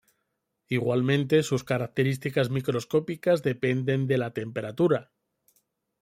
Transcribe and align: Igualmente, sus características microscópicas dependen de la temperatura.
Igualmente, 0.67 1.43
sus 1.43 1.63
características 1.63 2.49
microscópicas 2.49 3.43
dependen 3.43 4.07
de 4.07 4.17
la 4.17 4.33
temperatura. 4.33 5.11